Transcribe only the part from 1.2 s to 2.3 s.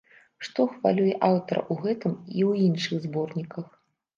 аўтара ў гэтым